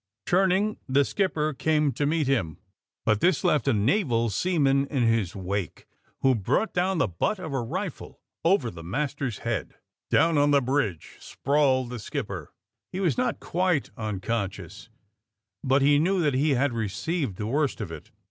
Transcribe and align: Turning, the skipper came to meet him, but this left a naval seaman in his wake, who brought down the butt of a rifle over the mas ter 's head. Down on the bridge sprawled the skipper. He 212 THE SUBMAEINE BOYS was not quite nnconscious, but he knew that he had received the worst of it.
Turning, 0.25 0.77
the 0.89 1.05
skipper 1.05 1.53
came 1.53 1.91
to 1.91 2.07
meet 2.07 2.25
him, 2.25 2.57
but 3.05 3.19
this 3.21 3.43
left 3.43 3.67
a 3.67 3.71
naval 3.73 4.31
seaman 4.31 4.87
in 4.87 5.03
his 5.03 5.35
wake, 5.35 5.85
who 6.21 6.33
brought 6.33 6.73
down 6.73 6.97
the 6.97 7.07
butt 7.07 7.37
of 7.37 7.53
a 7.53 7.61
rifle 7.61 8.19
over 8.43 8.71
the 8.71 8.81
mas 8.83 9.13
ter 9.13 9.29
's 9.29 9.37
head. 9.45 9.75
Down 10.09 10.39
on 10.39 10.49
the 10.49 10.59
bridge 10.59 11.17
sprawled 11.19 11.91
the 11.91 11.99
skipper. 11.99 12.51
He 12.91 12.97
212 12.97 13.01
THE 13.03 13.03
SUBMAEINE 13.03 13.03
BOYS 13.03 13.05
was 13.05 13.17
not 13.19 13.51
quite 13.51 13.91
nnconscious, 14.23 14.89
but 15.63 15.83
he 15.83 15.99
knew 15.99 16.19
that 16.19 16.33
he 16.33 16.55
had 16.55 16.73
received 16.73 17.35
the 17.35 17.45
worst 17.45 17.79
of 17.79 17.91
it. 17.91 18.09